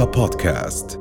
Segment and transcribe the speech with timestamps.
[0.00, 1.00] رؤيا بودكاست.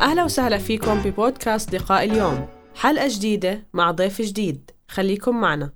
[0.00, 2.46] أهلا وسهلا فيكم ببودكاست لقاء اليوم.
[2.74, 4.70] حلقة جديدة مع ضيف جديد.
[4.88, 5.70] خليكم معنا.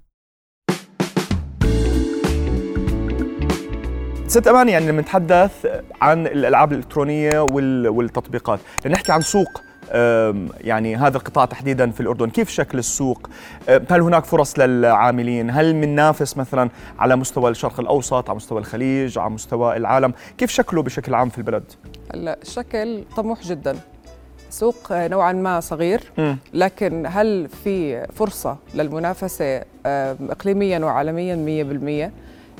[4.26, 5.66] ست أمان يعني لما نتحدث
[6.02, 8.60] عن الألعاب الإلكترونية وال- والتطبيقات.
[8.86, 9.62] لنحكي عن سوق
[10.60, 12.30] يعني هذا القطاع تحديدا في الأردن.
[12.30, 13.30] كيف شكل السوق؟
[13.90, 19.30] هل هناك فرص للعاملين؟ هل منافس مثلا على مستوى الشرق الأوسط على مستوى الخليج على
[19.30, 21.64] مستوى العالم؟ كيف شكله بشكل عام في البلد؟
[22.14, 23.76] هلا الشكل طموح جدا.
[24.50, 26.00] سوق نوعا ما صغير.
[26.54, 32.10] لكن هل في فرصة للمنافسة؟ إقليميا وعالميا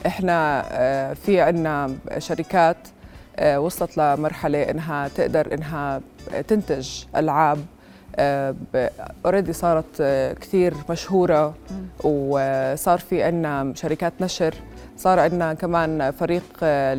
[0.02, 2.76] 100% إحنا آه، في عنا شركات
[3.42, 6.00] وصلت لمرحلة إنها تقدر إنها
[6.48, 7.58] تنتج ألعاب
[9.24, 11.54] اوريدي صارت آه، كثير مشهورة.
[12.04, 14.54] وصار في عنا شركات نشر
[14.96, 16.94] صار عندنا كمان فريق آه،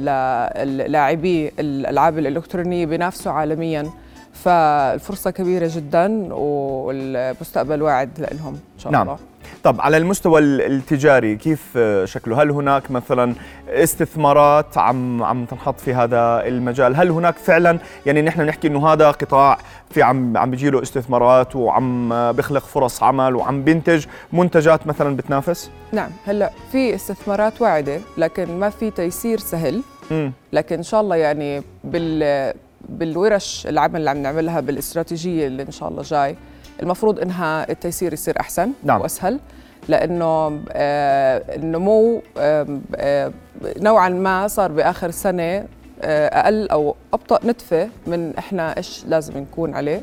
[0.63, 3.89] للاعبي الألعاب الإلكترونية بينافسوا عالميا.
[4.33, 9.01] فالفرصة كبيرة جدا والمستقبل واعد لهم إن شاء نعم.
[9.01, 9.17] الله
[9.63, 13.33] طب على المستوى ال- التجاري كيف شكله؟ هل هناك مثلا
[13.69, 19.11] استثمارات عم عم تنحط في هذا المجال؟ هل هناك فعلا يعني نحن نحكي إنه هذا
[19.11, 19.57] قطاع
[19.89, 25.69] في عم عم بيجي له استثمارات وعم بيخلق فرص عمل وعم بينتج منتجات مثلا بتنافس؟
[25.91, 31.15] نعم هلأ في استثمارات واعدة لكن ما في تيسير سهل امم لكن إن شاء الله
[31.15, 32.53] يعني بال
[32.91, 36.35] بالورش العمل اللي عم نعملها بالاستراتيجية اللي إن شاء الله جاي
[36.83, 39.01] المفروض إنها التيسير يصير أحسن نعم.
[39.01, 39.39] وأسهل
[39.89, 43.31] لأنه آه، النمو آم، آه،
[43.77, 45.65] نوعا ما صار بآخر سنة
[46.01, 50.01] آه، أقل أو أبطأ نتفة من إحنا إيش لازم نكون عليه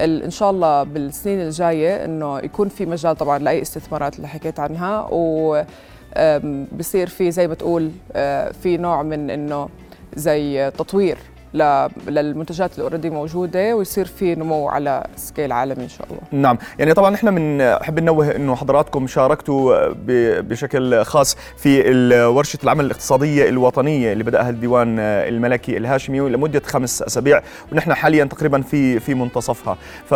[0.00, 5.08] إن شاء الله بالسنين الجاية إنه يكون في مجال طبعا لأي استثمارات اللي حكيت عنها
[5.12, 5.62] و
[6.78, 9.68] بصير في زي ما تقول آه، في نوع من إنه
[10.16, 11.18] زي تطوير
[12.08, 16.20] للمنتجات اللي already موجودة ويصير في نمو على scale عالمي إن شاء الله.
[16.42, 16.58] نعم.
[16.78, 19.92] يعني طبعا إحنا بنحب ننوه إنه حضراتكم شاركتوا
[20.40, 21.94] بشكل خاص في
[22.26, 27.42] ورشه العمل الاقتصادية الوطنية اللي بدأها الديوان الملكي الهاشمي لمدة خمس أسابيع
[27.72, 29.76] ونحن حاليا تقريبا في في منتصفها.
[30.06, 30.14] ف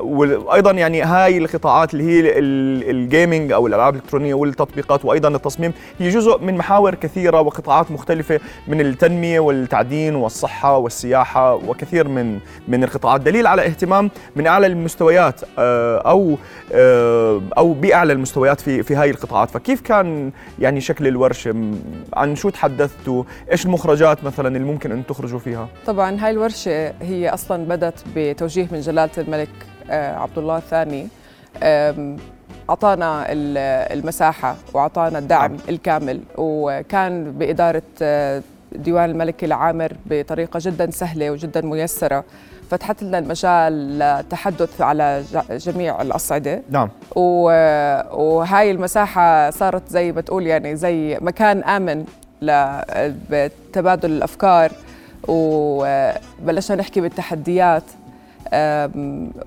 [0.00, 6.08] وأيضا يعني هاي القطاعات اللي هي ال- الجيمنج أو الألعاب الإلكترونية والتطبيقات وأيضا التصميم هي
[6.08, 13.20] جزء من محاور كثيرة وقطاعات مختلفة من التنمية والتعدين والصحة والسياحة وكثير من من القطاعات.
[13.20, 16.36] دليل على اهتمام من أعلى المستويات آه، أو
[16.72, 19.50] آه، أو بأعلى المستويات في في هاي القطاعات.
[19.50, 21.54] فكيف كان يعني شكل الورشه
[22.14, 27.28] عن شو تحدثتوا؟ إيش المخرجات مثلا اللي ممكن أن تخرجوا فيها؟ طبعا هاي الورشة هي
[27.28, 29.48] أصلا بدت بتوجيه من جلالة الملك
[29.90, 31.08] آه، عبد الله الثاني.
[32.70, 33.58] أعطانا ال-
[33.98, 35.60] المساحة وأعطانا الدعم نعم.
[35.68, 37.82] الكامل وكان بإدارة
[38.72, 42.24] ديوان الملك العامر بطريقة جدا سهلة وجدا ميسرة.
[42.70, 46.62] فتحت لنا المجال للتحدث على جميع الأصعدة.
[46.70, 46.88] نعم.
[47.16, 52.04] و- وهاي المساحة صارت زي ما تقول يعني زي مكان آمن
[53.30, 54.72] لتبادل الأفكار.
[55.28, 57.82] وبلشنا نحكي بالتحديات.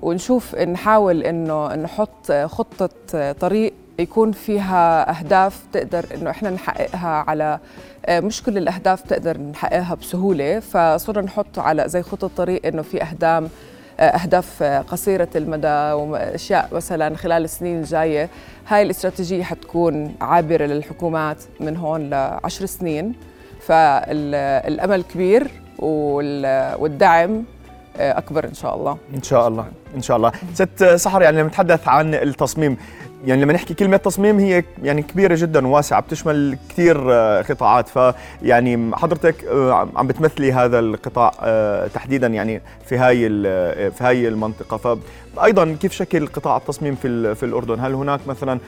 [0.02, 2.88] ونشوف نحاول إنه نحط خطة
[3.40, 3.72] طريق
[4.02, 7.58] يكون فيها أهداف تقدر إنه إحنا نحققها على
[8.06, 13.02] آه، مش كل الأهداف تقدر نحققها بسهولة فصرنا نحط على زي خطة طريق إنه في
[13.02, 13.48] أهداف
[14.00, 18.28] أهداف قصيرة المدى وأشياء مثلا خلال السنين الجاية.
[18.68, 23.14] هاي الاستراتيجية حتكون عابرة للحكومات من هون لعشر سنين.
[23.66, 27.44] فالأمل كبير وال- والدعم
[27.96, 28.96] أكبر إن شاء الله.
[29.14, 29.66] إن شاء الله.
[29.96, 30.32] إن شاء الله.
[30.54, 32.76] ست سحر يعني لما نتحدث عن التصميم
[33.26, 37.88] يعني لما نحكي كلمة تصميم هي يعني كبيرة جدا وواسعة بتشمل كثير آه، قطاعات.
[37.88, 43.28] فيعني حضرتك آه، عم بتمثلي هذا القطاع آه، تحديدا يعني في هاي
[43.90, 44.98] في هاي المنطقة.
[45.36, 48.58] فأيضا كيف شكل قطاع التصميم في في الأردن؟ هل هناك مثلا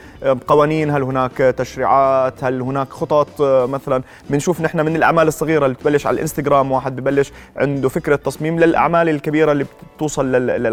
[0.47, 6.07] قوانين؟ هل هناك تشريعات؟ هل هناك خطط؟ مثلا بنشوف نحن من الأعمال الصغيرة اللي بتبلش
[6.07, 9.65] على الإنستغرام واحد ببلش عنده فكرة تصميم للأعمال الكبيرة اللي
[9.97, 10.63] بتوصل لل-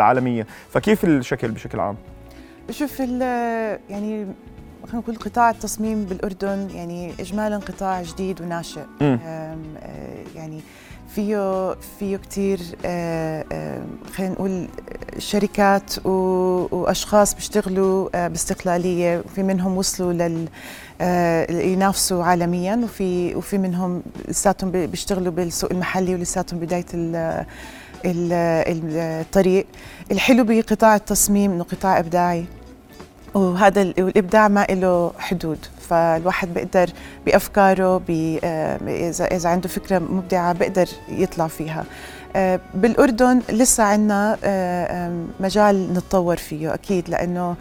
[0.43, 1.97] للعالمية فكيف الشكل بشكل عام؟
[2.71, 4.27] شوف ال- يعني
[4.87, 8.81] خلينا نقول قطاع التصميم بالأردن يعني اجمالا قطاع جديد وناشئ.
[9.03, 9.57] آه،
[10.37, 10.61] يعني
[11.15, 12.59] فيه فيه كثير
[14.17, 14.69] خلينا نقول
[15.19, 20.49] شركات وأشخاص بيشتغلوا آه، باستقلالية وفي منهم وصلوا لل
[21.01, 27.45] آه، ينافسوا عالميا وفي وفي منهم لساتهم بي- بيشتغلوا بالسوق المحلي ولساتهم بداية ال-
[28.05, 28.33] ال-
[28.73, 29.67] ال- الطريق.
[30.13, 32.45] الحلو بقطاع التصميم إنه قطاع إبداعي.
[33.35, 35.59] وهذا ال- والإبداع ما له حدود.
[35.93, 36.91] فالواحد بيقدر
[37.27, 41.85] بأفكاره بي آه، اذا إذا عنده فكرة مبدعة بيقدر يطلع فيها.
[42.37, 44.39] آه، بالأردن لسه عندنا
[45.41, 47.57] مجال نتطور فيه أكيد لأنه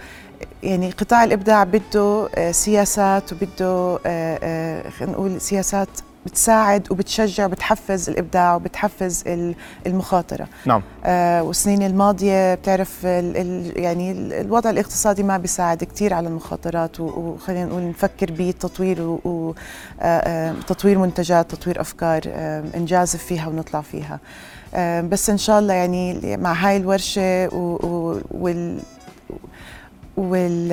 [0.63, 3.99] يعني قطاع الإبداع بده سياسات وبده
[5.01, 5.89] نقول سياسات
[6.25, 9.23] بتساعد وبتشجع وبتحفز الإبداع وبتحفز
[9.87, 10.47] المخاطرة.
[10.65, 10.81] نعم.
[11.05, 17.65] آه والسنين الماضية بتعرف ال ال يعني الوضع الاقتصادي ما بيساعد كثير على المخاطرات وخلينا
[17.65, 19.55] نقول نفكر بتطوير وتطوير
[20.01, 24.19] آه، آه، منتجات تطوير أفكار آه نجازف فيها ونطلع فيها.
[24.75, 27.49] آه بس إن شاء الله يعني مع هاي الورشة
[28.31, 28.79] وال
[30.17, 30.71] وال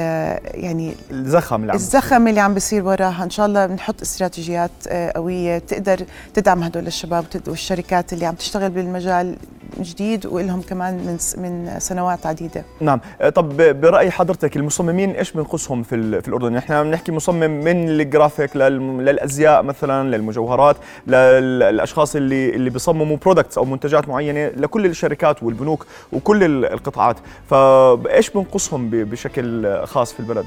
[0.55, 3.25] يعني الزخم اللي عم الزخم اللي عم بيصير وراها.
[3.25, 5.59] إن شاء الله بنحط استراتيجيات آه، قوية.
[5.59, 6.05] تقدر
[6.35, 9.37] تدعم هدول الشباب والشركات اللي عم تشتغل بالمجال.
[9.81, 12.65] جديد ولهم كمان من من سنوات عديدة.
[12.81, 13.01] نعم.
[13.21, 18.57] آه، طب برأي حضرتك المصممين إيش بنقصهم في في الأردن؟ إحنا بنحكي مصمم من الجرافيك
[18.57, 20.77] للأزياء مثلا للمجوهرات
[21.07, 27.17] للأشخاص اللي اللي بيصمموا products أو منتجات معينة لكل الشركات والبنوك وكل القطاعات.
[27.51, 30.47] فايش بنقصهم بشكل خاص في البلد؟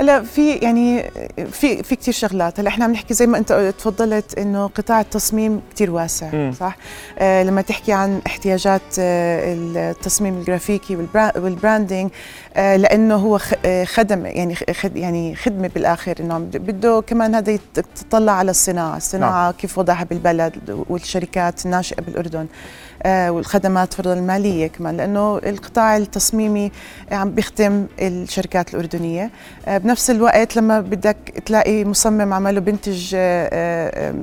[0.00, 1.10] هلا في يعني
[1.52, 5.60] في في كثير شغلات هلا إحنا عم نحكي زي ما أنت تفضلت إنه قطاع التصميم
[5.74, 6.52] كثير واسع م.
[6.52, 6.76] صح
[7.18, 10.96] آه لما تحكي عن احتياجات آه التصميم الجرافيكي
[11.36, 12.10] وال branding
[12.56, 18.32] آه لأنه هو آه، خدم يعني خد يعني خدمة بالآخر إنه بده كمان هذا يتطلع
[18.32, 19.52] على الصناعة الصناعة نعم.
[19.52, 26.72] كيف وضعها بالبلد والشركات الناشئة بالأردن آه، والخدمات فرضا المالية كمان لأنه القطاع التصميمي
[27.12, 29.30] عم بيخدم الشركات الأردنية
[29.66, 31.16] آه، بنفس الوقت لما بدك
[31.46, 34.14] تلاقي مصمم عمله بنتج آه،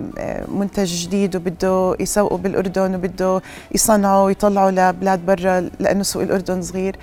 [0.47, 3.41] منتج جديد وبده يسوقه بالأردن وبده
[3.75, 6.95] يصنعه ويطلعه لبلاد برا لأنه سوق الأردن صغير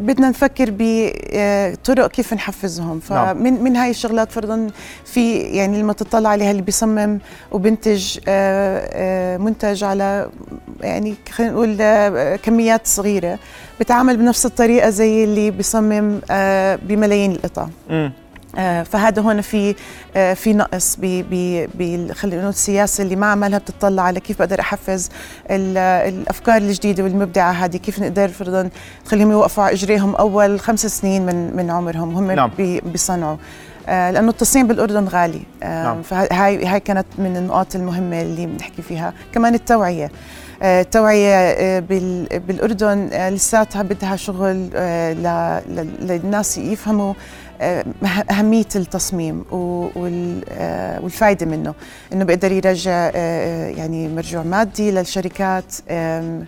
[0.00, 3.34] بدنا نفكر بطرق كيف نحفزهم نعم.
[3.34, 4.66] فمن من هاي الشغلات فرضا
[5.04, 7.18] في يعني لما تطلع عليها اللي بيصمم
[7.52, 8.18] وبنتج
[9.38, 10.30] منتج على
[10.80, 13.38] يعني يعني خلينا نقول آه، كميات صغيرة
[13.80, 17.66] بتعامل بنفس الطريقة زي اللي بيصمم آه، بملايين القطع.
[18.58, 19.74] آه، فهذا هون في
[20.34, 25.10] في نقص ب خلينا نقول السياسة اللي ما عملها بتطلع على كيف بقدر أحفز
[25.50, 28.70] الأفكار الجديدة والمبدعة هذه كيف نقدر فرضا
[29.06, 32.50] نخليهم يوقفوا على إجريهم أول خمس سنين من من عمرهم هم نعم.
[32.84, 33.36] بيصنعوا.
[33.86, 35.42] لأنه التصميم بالأردن غالي.
[35.62, 36.02] نعم.
[36.02, 39.12] فهاي هاي كانت من النقاط المهمة اللي بنحكي فيها.
[39.32, 40.10] كمان التوعية.
[40.64, 41.80] التوعية آه،
[42.38, 45.62] بالأردن آه، لساتها بدها شغل آه،
[46.00, 47.14] للناس يفهموا
[48.30, 49.44] أهمية التصميم
[49.96, 51.74] والفائدة منه.
[52.12, 53.10] إنه بيقدر يرجع
[53.68, 55.74] يعني مرجوع مادي للشركات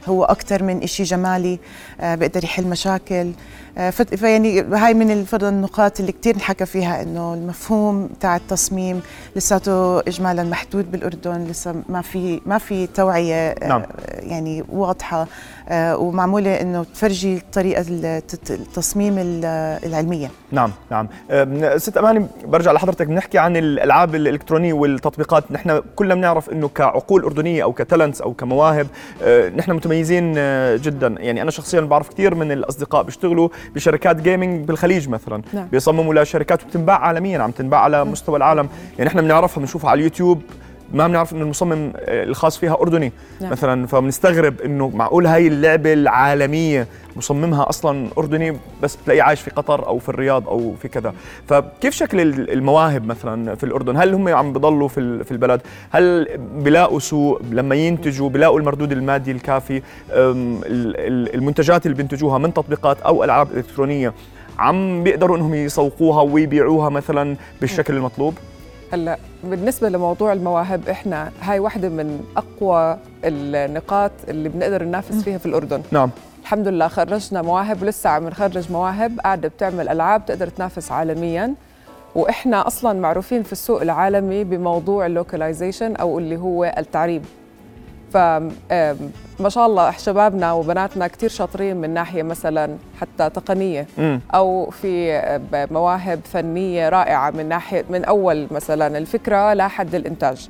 [0.09, 1.59] هو أكثر من إشي جمالي
[2.03, 3.33] بيقدر يحل مشاكل.
[4.17, 9.01] فيعني هاي من الفرض النقاط اللي كثير نحكى فيها إنه المفهوم تاع التصميم
[9.37, 13.83] لساته اجمالا محدود بالأردن لسه ما في ما في توعية نعم.
[14.09, 15.27] يعني واضحة
[15.69, 17.85] آه، ومعمولة إنه تفرجي طريقة
[18.51, 20.31] التصميم العلمية.
[20.53, 21.06] نعم نعم.
[21.77, 25.53] ست أماني برجع لحضرتك بنحكي عن الألعاب الإلكترونية والتطبيقات.
[25.53, 28.87] نحن كلنا بنعرف إنه كعقول أردنية أو ك talents أو كمواهب
[29.23, 31.15] آه، نحن متميزين آه، جدا.
[31.19, 35.43] يعني أنا شخصيا بعرف كثير من الأصدقاء بيشتغلوا بشركات gaming بالخليج مثلا.
[35.53, 35.69] نعم.
[35.73, 38.69] بيصمموا لشركات وبتنباع عالميا عم تنباع على مستوى العالم.
[38.99, 40.43] يعني نحن بنعرفها بنشوفها على اليوتيوب.
[40.95, 43.13] ما بنعرف انه المصمم آه، الخاص فيها أردني.
[43.41, 43.51] نعم.
[43.51, 49.87] مثلا فبنستغرب إنه معقول هاي اللعبة العالمية مصممها أصلا أردني بس بتلاقيه عايش في قطر
[49.87, 51.15] أو في الرياض أو في كذا.
[51.49, 56.99] فكيف شكل المواهب مثلا في الأردن؟ هل هم عم بضلوا في في البلد؟ هل بلاقوا
[56.99, 59.83] سوق لما ينتجوا بلاقوا المردود المادي الكافي
[61.35, 64.13] المنتجات اللي بينتجوها من تطبيقات أو ألعاب إلكترونية
[64.59, 68.35] عم بيقدروا إنهم يسوقوها ويبيعوها مثلا بالشكل المطلوب؟
[68.93, 75.47] هلا بالنسبة لموضوع المواهب إحنا هاي واحدة من أقوى النقاط اللي بنقدر ننافس فيها في
[75.47, 75.83] الأردن.
[75.91, 76.11] نعم.
[76.43, 81.55] الحمد لله خرجنا مواهب ولسه عم نخرج مواهب قاعدة بتعمل ألعاب تقدر تنافس عالميا.
[82.15, 87.25] وإحنا أصلا معروفين في السوق العالمي بموضوع اللوكاليزيشن أو اللي هو التعريب.
[88.17, 93.87] فما شاء الله شبابنا وبناتنا كثير شاطرين من ناحية مثلا حتى تقنية
[94.35, 95.21] أو في
[95.71, 100.49] مواهب فنية رائعة من ناحية من أول مثلا الفكرة لحد الإنتاج.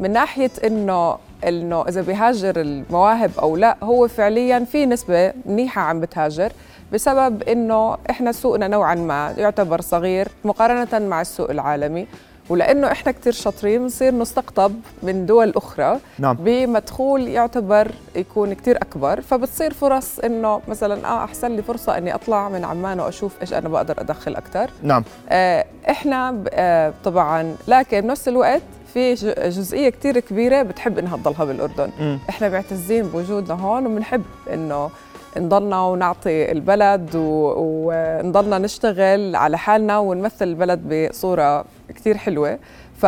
[0.00, 1.16] من ناحية إنه
[1.48, 6.52] إنه إذا بيهاجر المواهب أو لا هو فعليا في نسبة منيحة عم بتهاجر
[6.92, 12.06] بسبب إنه إحنا سوقنا نوعا ما يعتبر صغير مقارنة مع السوق العالمي.
[12.48, 14.72] ولأنه إحنا كثير شاطرين بنصير نستقطب
[15.02, 16.36] من دول أخرى نعم.
[16.40, 22.48] بمدخول يعتبر يكون كثير أكبر فبتصير فرص إنه مثلا آه أحسن لي فرصة إني أطلع
[22.48, 25.04] من عمان وأشوف إيش أنا بقدر أدخل أكثر نعم.
[25.28, 28.62] آه إحنا آه طبعا لكن بنفس الوقت
[28.94, 29.14] في
[29.48, 31.90] جزئية كثير كبيرة بتحب إنها تضلها بالأردن.
[32.00, 32.18] مم.
[32.28, 34.22] إحنا معتزين بوجودنا هون وبنحب
[34.52, 34.90] إنه
[35.36, 42.58] نضلنا ونعطي البلد ونضلنا نشتغل على حالنا ونمثل البلد بصورة كثير حلوة.
[42.98, 43.02] ف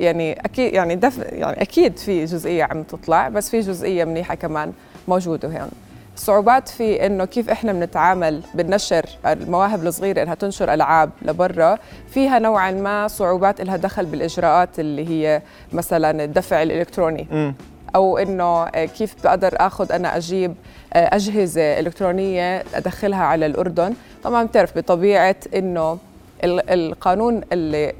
[0.00, 4.72] يعني أكيد يعني دف يعني أكيد في جزئية عم تطلع بس في جزئية منيحة كمان
[5.08, 5.70] موجودة هون.
[6.14, 11.78] الصعوبات في إنه كيف إحنا بنتعامل بالنشر المواهب الصغيرة إنها تنشر ألعاب لبرا.
[12.10, 15.42] فيها نوعا ما صعوبات لها دخل بالإجراءات اللي هي
[15.72, 17.26] مثلا الدفع الإلكتروني.
[17.30, 17.54] مم.
[17.94, 20.54] أو إنه كيف بقدر آخذ أنا أجيب
[20.92, 25.98] أجهزة إلكترونية أدخلها على الأردن طبعا بتعرف بطبيعة إنه
[26.44, 27.92] ال- القانون اللي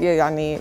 [0.00, 0.58] يعني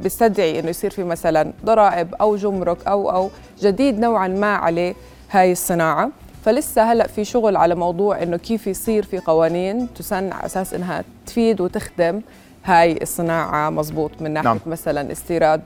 [0.00, 3.30] بيستدعي إنه يصير في مثلا ضرائب أو جمرك أو أو
[3.62, 4.94] جديد نوعا ما عليه
[5.30, 6.10] هاي الصناعة
[6.44, 11.04] فلسه هلأ في شغل على موضوع إنه كيف يصير في قوانين تسن على أساس إنها
[11.26, 12.20] تفيد وتخدم
[12.64, 14.48] هاي الصناعة مضبوط من ناحية.
[14.48, 14.58] نعم.
[14.66, 15.60] مثلا استيراد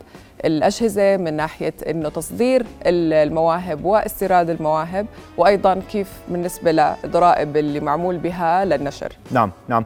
[0.45, 8.17] الأجهزة من ناحية أنه تصدير ال- المواهب واستيراد المواهب وأيضا كيف بالنسبة للضرائب اللي معمول
[8.19, 9.13] بها للنشر.
[9.31, 9.85] نعم نعم.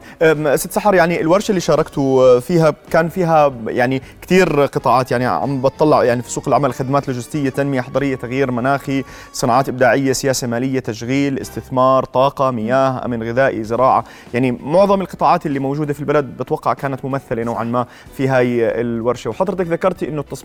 [0.57, 6.05] ست سحر يعني الورشة اللي شاركتوا فيها كان فيها يعني كثير قطاعات يعني عم بطلع
[6.05, 11.39] يعني في سوق العمل خدمات لوجستية تنمية حضريه تغيير مناخي صناعات إبداعية سياسة مالية تشغيل
[11.39, 14.05] استثمار طاقة مياه أمن غذائي زراعة.
[14.35, 19.31] يعني معظم القطاعات اللي موجودة في البلد بتوقع كانت ممثلة نوعا ما في هاي الورشة.
[19.31, 20.42] وحضرتك ذكرتي التصميم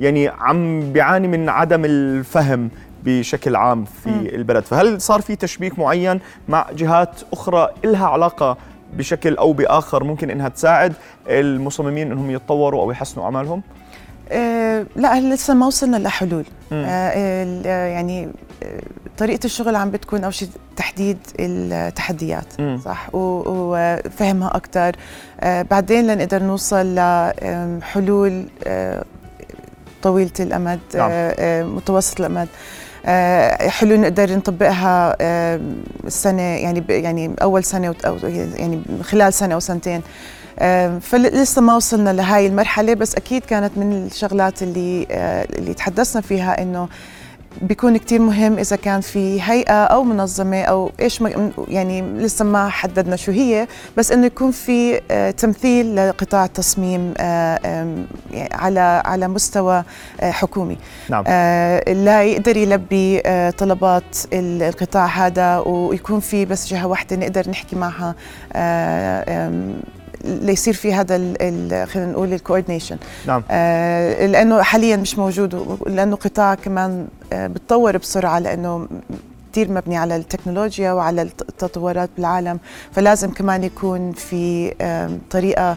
[0.00, 2.70] يعني عم بيعاني من عدم الفهم
[3.04, 4.26] بشكل عام في مم.
[4.26, 8.56] البلد فهل صار في تشبيك معين مع جهات أخرى إلها علاقة
[8.96, 10.92] بشكل أو بآخر ممكن إنها تساعد
[11.28, 13.62] المصممين إنهم يتطوروا أو يحسنوا أعمالهم؟
[14.30, 16.44] آه لا لسه ما وصلنا لحلول.
[16.72, 18.28] آه يعني
[18.62, 18.80] آه،
[19.18, 22.80] طريقة الشغل عم بتكون أول شيء تحديد التحديات مم.
[22.84, 24.96] صح وفهمها أكثر
[25.40, 28.44] آه بعدين لنقدر نوصل لحلول
[30.02, 31.10] طويلة الأمد نعم.
[31.12, 32.48] آه، آه، متوسط الأمد
[33.06, 35.60] آه، حلول نقدر نطبقها آه،
[36.04, 38.16] السنة يعني يعني أول سنة وت- أو
[38.56, 40.02] يعني خلال سنة أو سنتين
[40.58, 46.22] آه، فلسه ما وصلنا لهاي المرحلة بس أكيد كانت من الشغلات اللي آه، اللي تحدثنا
[46.22, 46.88] فيها إنه
[47.62, 51.20] بيكون كتير مهم إذا كان في هيئة أو منظمة أو إيش
[51.68, 57.58] يعني لسه ما حددنا شو هي بس إنه يكون في آه، تمثيل لقطاع التصميم آه،
[58.32, 59.84] يعني على على مستوى
[60.20, 60.78] آه، حكومي.
[61.10, 61.24] نعم.
[62.04, 63.20] لا يقدر يلبي
[63.58, 68.14] طلبات ال- القطاع هذا ويكون في بس جهة واحدة نقدر نحكي معها
[70.24, 71.16] ليصير في هذا
[71.84, 72.96] خلينا نقول الكوردينيشن
[73.26, 73.42] نعم.
[73.50, 78.88] آه، لأنه حاليا مش موجود لأنه قطاع كمان آه، بتطور بسرعة لأنه
[79.52, 82.58] كثير مبني على التكنولوجيا وعلى الت- التطورات بالعالم.
[82.92, 84.74] فلازم كمان يكون في
[85.30, 85.76] طريقة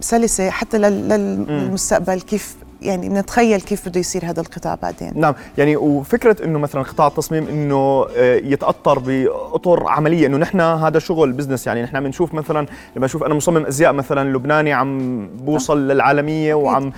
[0.00, 5.12] سلسة حتى لل- للمستقبل كيف يعني نتخيل كيف بده يصير هذا القطاع بعدين.
[5.14, 10.98] نعم يعني وفكرة إنه مثلا قطاع التصميم إنه آه، يتأطر بأطر عملية إنه نحن هذا
[10.98, 15.88] شغل business يعني نحن بنشوف مثلا لما أشوف أنا مصمم أزياء مثلا لبناني عم بوصل
[15.88, 16.92] للعالمية وعم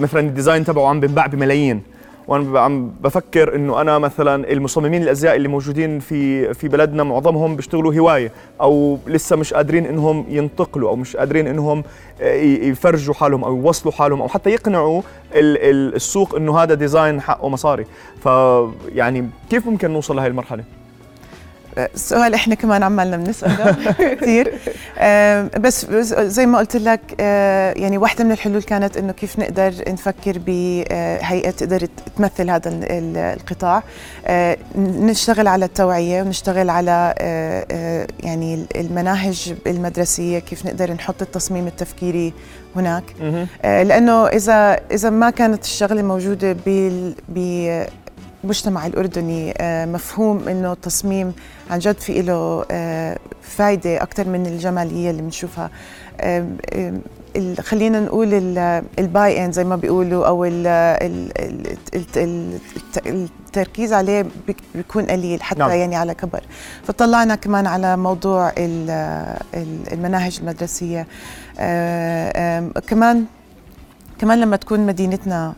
[0.00, 1.82] مثلا ال design تبعه عم بنباع بملايين.
[2.28, 7.94] وأنا عم بفكر إنه أنا مثلا المصممين الأزياء اللي موجودين في في بلدنا معظمهم بيشتغلوا
[7.94, 11.84] هواية أو لسه مش قادرين إنهم ينتقلوا أو مش قادرين إنهم
[12.20, 15.02] آه، يفرجوا حالهم أو يوصلوا حالهم أو حتى يقنعوا
[15.34, 17.84] ال- ال- السوق إنه هذا ديزاين حقه مصاري.
[18.22, 20.64] فيعني كيف ممكن نوصل لهي المرحلة؟
[21.94, 23.76] سؤال إحنا كمان عمالنا بنسأله
[24.20, 24.52] كثير
[25.60, 30.38] بس زي ما قلت لك آه، يعني واحدة من الحلول كانت إنه كيف نقدر نفكر
[30.46, 33.82] بهيئة تقدر تمثل هذا ال- ال- القطاع.
[34.26, 41.66] آه، نشتغل على التوعية ونشتغل على آه، آه، يعني المناهج المدرسية كيف نقدر نحط التصميم
[41.66, 42.32] التفكيري
[42.76, 43.04] هناك.
[43.64, 47.14] آه، لأنه إذا إذا ما كانت الشغلة موجودة بال
[48.42, 51.32] بالمجتمع الأردني آه، مفهوم إنه التصميم
[51.70, 52.64] عن جد في له
[53.42, 55.70] فائده أكثر من الجمالية اللي بنشوفها.
[57.36, 62.58] ال- خلينا نقول ال- الباي ان زي ما بيقولوا أو ال ال ال ال
[63.06, 65.70] ال التركيز عليه بيك- بيكون قليل حتى نعم.
[65.70, 66.40] يعني على كبر.
[66.86, 68.90] فطلعنا كمان على موضوع ال-
[69.54, 71.06] ال- المناهج المدرسية.
[71.58, 73.24] آه، كمان
[74.18, 75.52] كمان لما تكون مدينتنا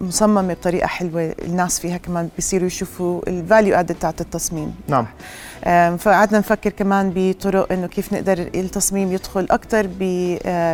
[0.00, 4.74] مصممة بطريقة حلوة الناس فيها كمان بيصيروا يشوفوا ال value add تاعت التصميم.
[4.88, 5.06] نعم.
[5.96, 9.86] فقعدنا نفكر كمان بطرق إنه كيف نقدر التصميم يدخل أكثر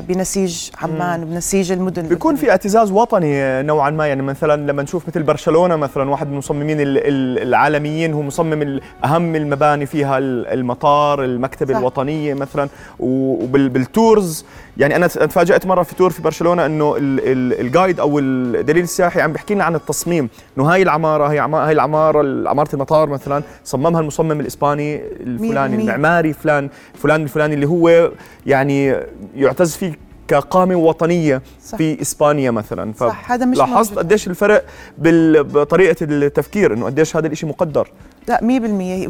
[0.08, 2.02] بنسيج عمان وبنسيج المدن.
[2.08, 6.32] بيكون في اعتزاز وطني نوعا ما يعني مثلا لما نشوف مثل برشلونة مثلا واحد من
[6.32, 11.78] المصممين ال- ال- العالميين هو مصمم أهم المباني فيها ال- المطار المكتبة.
[11.78, 12.68] الوطنية مثلا
[13.00, 14.44] وبالتورز
[14.78, 19.20] يعني أنا تفاجأت مرة في تور في برشلونة إنه ال- ال- الجايد أو الدليل السياحي
[19.20, 20.28] عم بيحكي لنا عن التصميم
[20.58, 25.76] إنه هاي العمارة هي هاي العمارة عمارة المطار مثلا صممها المصمم الإسباني الفلاني.
[25.76, 28.10] المعماري فلان فلان الفلاني اللي هو
[28.46, 28.96] يعني
[29.36, 29.92] يعتز فيه
[30.28, 31.78] كقامة وطنية صح.
[31.78, 33.98] في إسبانيا مثلا صح، هذا مش لاحظت.
[33.98, 34.64] قديش الفرق
[34.98, 37.88] بطريقة التفكير إنه قديش هذا الشيء مقدر
[38.28, 38.44] لا 100%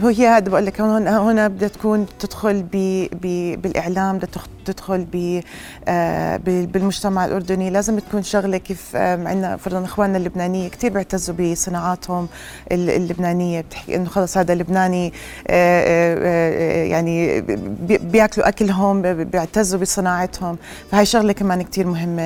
[0.05, 5.07] هو هي هذا بقول لك هون هون بدها تكون تدخل ب ب بالإعلام بدها تدخل
[5.13, 5.41] ب
[5.89, 7.71] آه، بالمجتمع الأردني.
[7.71, 12.29] لازم تكون شغلة كيف عندنا فرضا إخواننا اللبنانية كثير بيعتزوا بصناعاتهم
[12.73, 13.61] ال- اللبنانية.
[13.61, 15.11] بتحكي إنه خلص هذا لبناني آه،
[15.49, 20.57] آه، آه، يعني بي- بياكلوا أكلهم بي- بيعتزوا بصناعتهم.
[20.91, 22.23] فهي شغلة كمان كثير مهمة.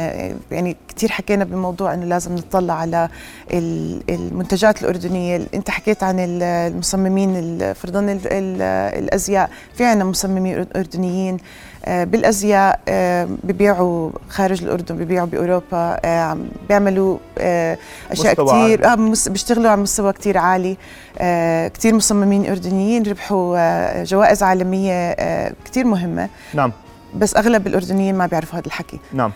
[0.51, 3.09] يعني كثير حكينا بموضوع إنه لازم نطلع على
[3.53, 5.41] ال- المنتجات الأردنية.
[5.55, 6.21] أنت حكيت عن
[6.81, 8.63] ال- المصممين ال- فرضا ال- ال-
[9.05, 9.51] الأزياء.
[9.75, 11.37] في عندنا مصممين أردنيين
[11.85, 17.19] آه، بالأزياء آه، ببيعوا خارج الأردن ببيعوا بأوروبا آه، عم بيعملوا
[18.11, 20.77] أشياء كثير بيشتغلوا على مستوى كثير عالي.
[21.75, 25.15] كثير مصممين أردنيين ربحوا جوائز عالمية
[25.65, 26.29] كثير مهمة.
[26.55, 26.73] نعم.
[27.17, 28.99] بس أغلب الأردنيين ما بيعرفوا هذا الحكي.
[29.13, 29.33] نعم.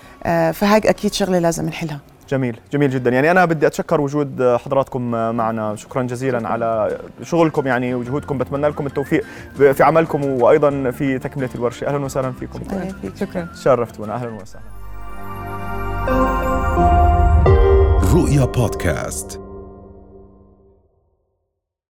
[0.53, 2.01] فهاي أكيد شغلة لازم نحلها.
[2.29, 3.11] جميل جميل جدا.
[3.11, 5.77] يعني أنا بدي أتشكر وجود حضراتكم معنا.
[5.77, 8.39] شكرا جزيلا على شغلكم يعني وجهودكم.
[8.39, 11.87] بتمنى لكم التوفيق في عملكم وأيضا في تكملة الورشة.
[11.87, 12.59] أهلا وسهلا فيكم.
[13.03, 13.17] فيك.
[13.17, 13.49] شكرا.
[13.63, 14.15] شرفتونا.
[14.15, 14.65] أهلا وسهلا.
[18.15, 19.44] رؤيا بودكاست.